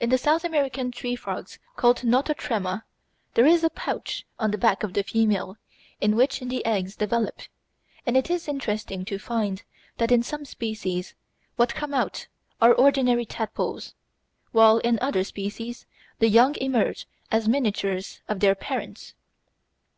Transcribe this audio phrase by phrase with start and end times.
[0.00, 2.82] In the South American tree frogs called Nototrema
[3.32, 5.56] there is a pouch on the back of the female
[5.98, 7.40] in which the eggs develop,
[8.04, 9.62] and it is interesting to find
[9.96, 11.14] that in some species
[11.56, 12.26] what come out
[12.60, 13.94] are ordinary tadpoles,
[14.52, 15.86] while in other species
[16.18, 19.14] the young emerge as miniatures of their parents.